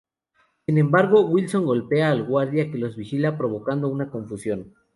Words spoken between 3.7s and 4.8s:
una confusión.